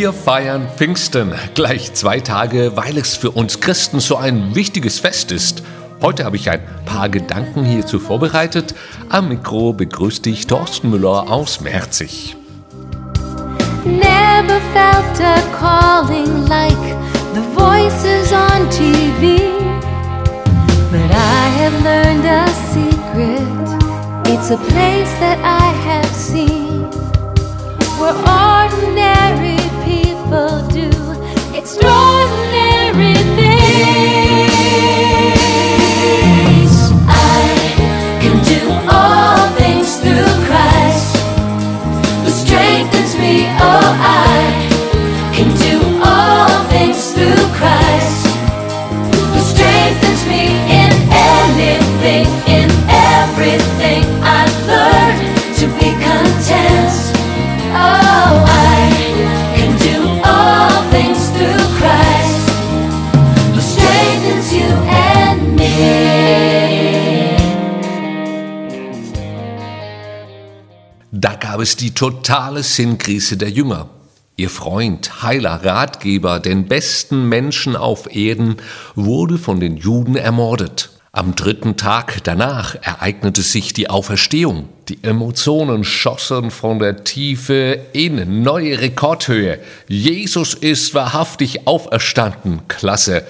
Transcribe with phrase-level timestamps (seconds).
[0.00, 5.30] Wir feiern Pfingsten gleich zwei Tage, weil es für uns Christen so ein wichtiges Fest
[5.30, 5.62] ist.
[6.00, 8.74] Heute habe ich ein paar Gedanken hierzu vorbereitet.
[9.10, 12.34] Am Mikro begrüßt dich Thorsten Müller aus Merzig.
[13.84, 16.96] Never felt a calling like
[17.34, 19.38] the voices on TV.
[20.90, 24.32] But I have learned a secret.
[24.32, 26.86] It's a place that I have seen
[28.00, 29.59] where ordinary
[30.30, 30.90] people do.
[31.58, 32.69] Extraordinary
[71.50, 73.88] gab es die totale Sinnkrise der Jünger.
[74.36, 78.58] Ihr Freund, Heiler, Ratgeber, den besten Menschen auf Erden,
[78.94, 80.90] wurde von den Juden ermordet.
[81.10, 84.68] Am dritten Tag danach ereignete sich die Auferstehung.
[84.88, 89.58] Die Emotionen schossen von der Tiefe in neue Rekordhöhe.
[89.88, 92.60] Jesus ist wahrhaftig auferstanden.
[92.68, 93.24] Klasse.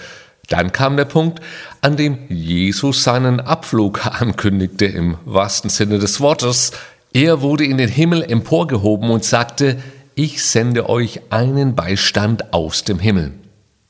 [0.51, 1.41] Dann kam der Punkt,
[1.81, 6.73] an dem Jesus seinen Abflug ankündigte, im wahrsten Sinne des Wortes.
[7.13, 9.83] Er wurde in den Himmel emporgehoben und sagte,
[10.15, 13.33] ich sende euch einen Beistand aus dem Himmel.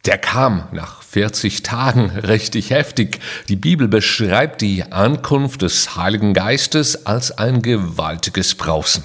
[0.07, 3.21] Der kam nach 40 Tagen richtig heftig.
[3.49, 9.05] Die Bibel beschreibt die Ankunft des Heiligen Geistes als ein gewaltiges Brausen.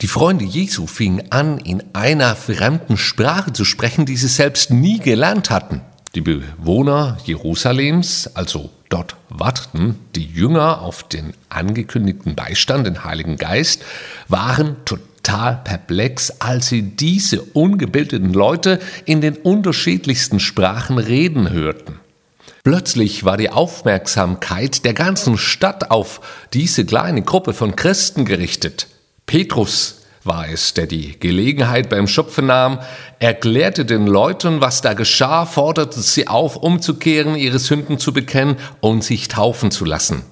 [0.00, 4.98] Die Freunde Jesu fingen an, in einer fremden Sprache zu sprechen, die sie selbst nie
[4.98, 5.82] gelernt hatten.
[6.16, 13.82] Die Bewohner Jerusalems, also dort warteten die Jünger auf den angekündigten Beistand, den Heiligen Geist,
[14.28, 21.98] waren total perplex, als sie diese ungebildeten Leute in den unterschiedlichsten Sprachen reden hörten.
[22.62, 28.86] Plötzlich war die Aufmerksamkeit der ganzen Stadt auf diese kleine Gruppe von Christen gerichtet.
[29.26, 32.80] Petrus war es, der die Gelegenheit beim Schöpfen nahm,
[33.18, 39.04] erklärte den Leuten, was da geschah, forderte sie auf, umzukehren, ihre Sünden zu bekennen und
[39.04, 40.22] sich taufen zu lassen.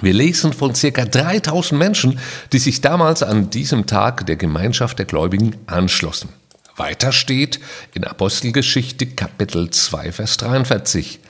[0.00, 2.18] Wir lesen von circa 3000 Menschen,
[2.52, 6.30] die sich damals an diesem Tag der Gemeinschaft der Gläubigen anschlossen.
[6.76, 7.60] Weiter steht
[7.94, 11.20] in Apostelgeschichte Kapitel 2, Vers 43.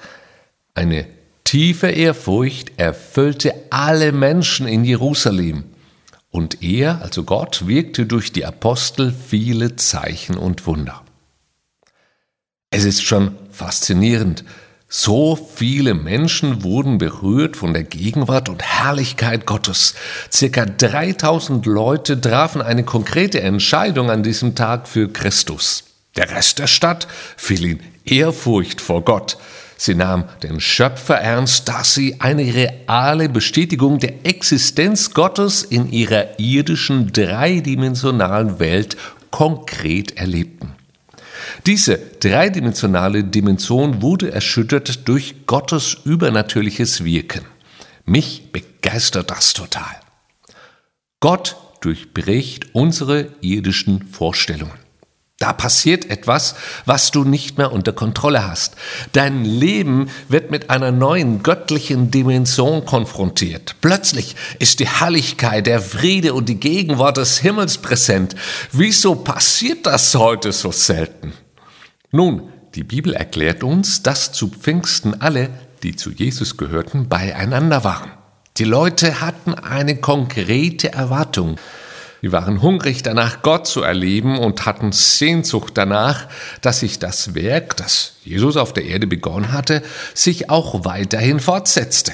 [0.75, 1.07] Eine
[1.45, 5.65] tiefe Ehrfurcht erfüllte alle Menschen in Jerusalem.
[6.35, 11.05] Und er, also Gott, wirkte durch die Apostel viele Zeichen und Wunder.
[12.71, 14.43] Es ist schon faszinierend.
[14.89, 19.95] So viele Menschen wurden berührt von der Gegenwart und Herrlichkeit Gottes.
[20.29, 25.85] Circa 3000 Leute trafen eine konkrete Entscheidung an diesem Tag für Christus.
[26.17, 27.07] Der Rest der Stadt
[27.37, 29.39] fiel in Ehrfurcht vor Gott.
[29.77, 36.39] Sie nahm den Schöpfer ernst, dass sie eine reale Bestätigung der Existenz Gottes in ihrer
[36.39, 38.97] irdischen dreidimensionalen Welt
[39.31, 40.75] konkret erlebten.
[41.67, 47.45] Diese dreidimensionale Dimension wurde erschüttert durch Gottes übernatürliches Wirken.
[48.05, 50.01] Mich begeistert das total.
[51.21, 54.84] Gott durchbricht unsere irdischen Vorstellungen.
[55.41, 56.55] Da passiert etwas,
[56.87, 58.77] was du nicht mehr unter Kontrolle hast.
[59.13, 63.75] Dein Leben wird mit einer neuen göttlichen Dimension konfrontiert.
[63.81, 68.37] Plötzlich ist die Herrlichkeit, der Friede und die Gegenwart des Himmels präsent.
[68.71, 71.33] Wieso passiert das heute so selten?
[72.13, 75.51] Nun, die Bibel erklärt uns, dass zu Pfingsten alle,
[75.83, 78.13] die zu Jesus gehörten, beieinander waren.
[78.57, 81.57] Die Leute hatten eine konkrete Erwartung.
[82.25, 86.27] Wir waren hungrig danach, Gott zu erleben und hatten Sehnsucht danach,
[86.63, 89.83] dass sich das Werk, das Jesus auf der Erde begonnen hatte,
[90.15, 92.13] sich auch weiterhin fortsetzte.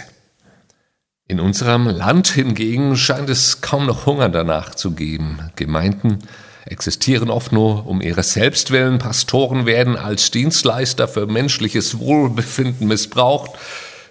[1.28, 5.52] In unserem Land hingegen scheint es kaum noch Hunger danach zu geben.
[5.54, 6.18] Gemeinden
[6.66, 13.52] existieren oft nur um ihres selbst willen, Pastoren werden als Dienstleister für menschliches Wohlbefinden missbraucht,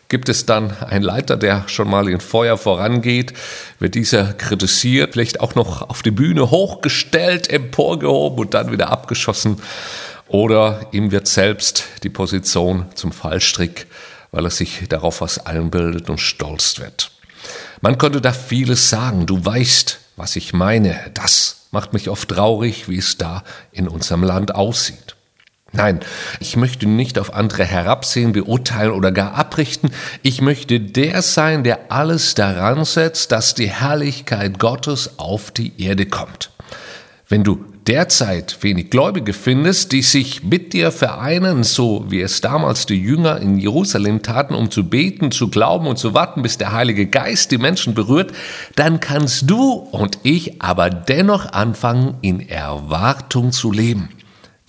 [0.09, 3.33] Gibt es dann einen Leiter, der schon mal in Feuer vorangeht,
[3.77, 9.61] wird dieser kritisiert, vielleicht auch noch auf die Bühne hochgestellt, emporgehoben und dann wieder abgeschossen.
[10.27, 13.85] Oder ihm wird selbst die Position zum Fallstrick,
[14.31, 17.11] weil er sich darauf was einbildet und stolz wird.
[17.81, 19.27] Man könnte da vieles sagen.
[19.27, 20.99] Du weißt, was ich meine.
[21.13, 25.15] Das macht mich oft traurig, wie es da in unserem Land aussieht.
[25.71, 25.99] Nein,
[26.39, 29.91] ich möchte nicht auf andere herabsehen, beurteilen oder gar abrichten.
[30.23, 36.05] Ich möchte der sein, der alles daran setzt, dass die Herrlichkeit Gottes auf die Erde
[36.05, 36.51] kommt.
[37.27, 42.87] Wenn du derzeit wenig Gläubige findest, die sich mit dir vereinen, so wie es damals
[42.87, 46.71] die Jünger in Jerusalem taten, um zu beten, zu glauben und zu warten, bis der
[46.71, 48.31] Heilige Geist die Menschen berührt,
[48.75, 54.09] dann kannst du und ich aber dennoch anfangen, in Erwartung zu leben.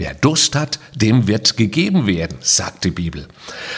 [0.01, 3.29] Wer Durst hat, dem wird gegeben werden, sagt die Bibel.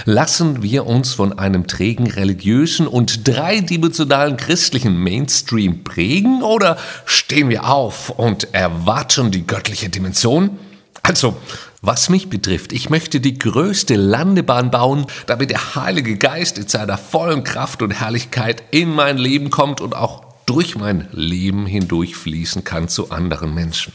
[0.04, 7.68] Lassen wir uns von einem trägen religiösen und dreidimensionalen christlichen Mainstream prägen oder stehen wir
[7.68, 10.60] auf und erwarten die göttliche Dimension?
[11.02, 11.36] Also,
[11.80, 16.98] was mich betrifft, ich möchte die größte Landebahn bauen, damit der Heilige Geist in seiner
[16.98, 22.62] vollen Kraft und Herrlichkeit in mein Leben kommt und auch durch mein Leben hindurch fließen
[22.62, 23.92] kann zu anderen Menschen.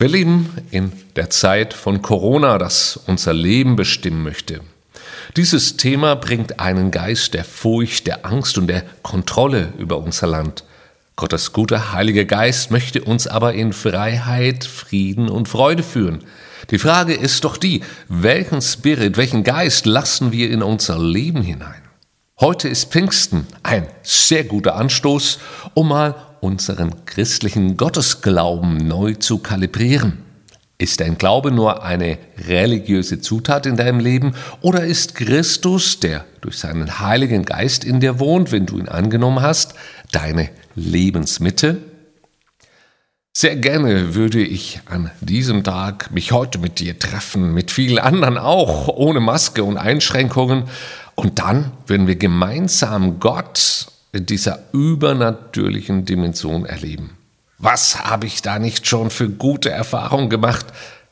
[0.00, 4.60] Wir leben in der Zeit von Corona, das unser Leben bestimmen möchte.
[5.36, 10.62] Dieses Thema bringt einen Geist der Furcht, der Angst und der Kontrolle über unser Land.
[11.16, 16.22] Gottes guter Heiliger Geist möchte uns aber in Freiheit, Frieden und Freude führen.
[16.70, 21.82] Die Frage ist doch die, welchen Spirit, welchen Geist lassen wir in unser Leben hinein?
[22.38, 25.40] Heute ist Pfingsten ein sehr guter Anstoß,
[25.74, 30.18] um mal unseren christlichen Gottesglauben neu zu kalibrieren.
[30.80, 36.58] Ist dein Glaube nur eine religiöse Zutat in deinem Leben oder ist Christus, der durch
[36.58, 39.74] seinen Heiligen Geist in dir wohnt, wenn du ihn angenommen hast,
[40.12, 41.78] deine Lebensmitte?
[43.36, 48.38] Sehr gerne würde ich an diesem Tag mich heute mit dir treffen, mit vielen anderen
[48.38, 50.64] auch, ohne Maske und Einschränkungen.
[51.16, 53.86] Und dann würden wir gemeinsam Gott
[54.20, 57.10] dieser übernatürlichen Dimension erleben.
[57.58, 60.66] Was habe ich da nicht schon für gute Erfahrungen gemacht?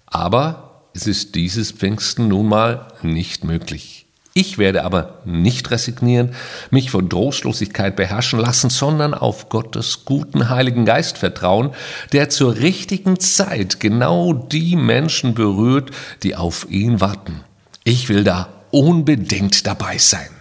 [0.06, 4.06] Aber es ist dieses Pfingsten nun mal nicht möglich.
[4.38, 6.34] Ich werde aber nicht resignieren,
[6.70, 11.70] mich von Trostlosigkeit beherrschen lassen, sondern auf Gottes guten Heiligen Geist vertrauen,
[12.12, 15.90] der zur richtigen Zeit genau die Menschen berührt,
[16.22, 17.40] die auf ihn warten.
[17.82, 20.35] Ich will da unbedingt dabei sein.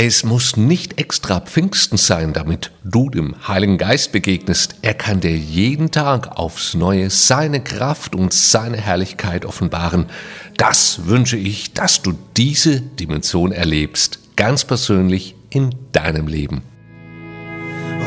[0.00, 4.76] Es muss nicht extra Pfingsten sein, damit du dem Heiligen Geist begegnest.
[4.82, 10.06] Er kann dir jeden Tag aufs Neue seine Kraft und seine Herrlichkeit offenbaren.
[10.56, 16.62] Das wünsche ich, dass du diese Dimension erlebst, ganz persönlich in deinem Leben.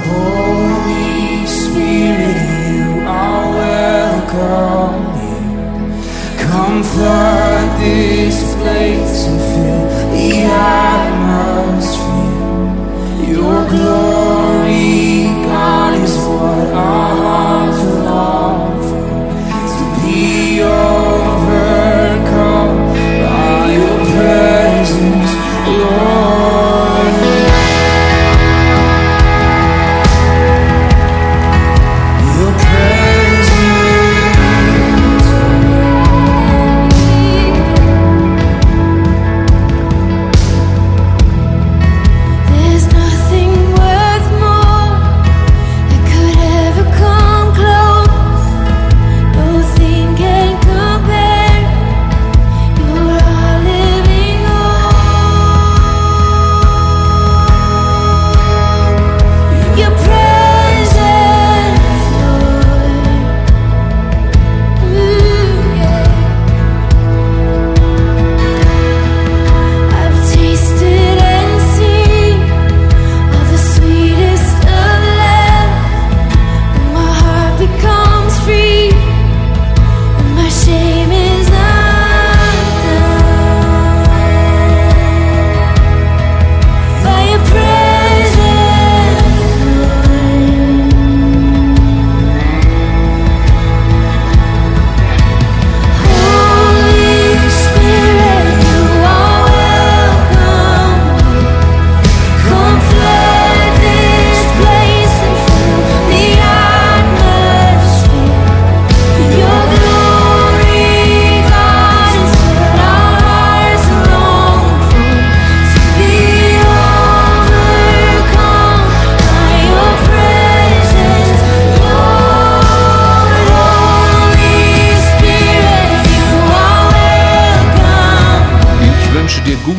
[0.05, 2.37] Holy Spirit,
[2.69, 6.47] you are welcome here.
[6.49, 13.27] Come flood this place and fill be our most friend.
[13.29, 14.00] Your glory.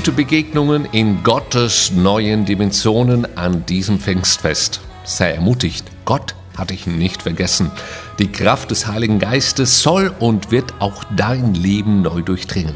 [0.02, 4.80] Gute Begegnungen in Gottes neuen Dimensionen an diesem Pfingstfest.
[5.04, 7.71] Sei ermutigt, Gott hat dich nicht vergessen.
[8.18, 12.75] Die Kraft des Heiligen Geistes soll und wird auch dein Leben neu durchdringen.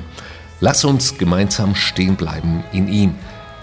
[0.61, 3.16] Lass uns gemeinsam stehen bleiben in ihm.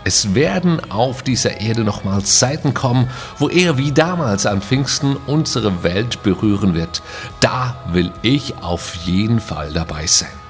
[0.03, 3.07] Es werden auf dieser Erde nochmals Zeiten kommen,
[3.39, 7.01] wo er wie damals an Pfingsten unsere Welt berühren wird.
[7.39, 10.42] Da will ich auf jeden Fall dabei sein.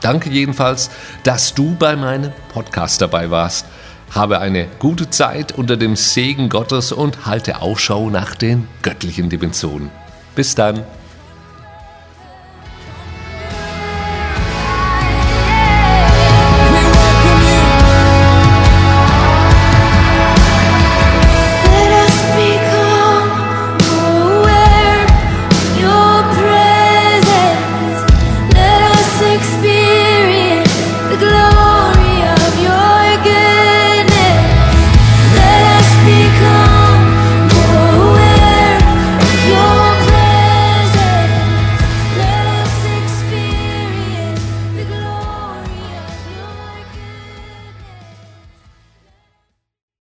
[0.00, 0.90] Danke jedenfalls,
[1.22, 3.66] dass du bei meinem Podcast dabei warst.
[4.10, 9.90] Habe eine gute Zeit unter dem Segen Gottes und halte Ausschau nach den göttlichen Dimensionen.
[10.34, 10.84] Bis dann.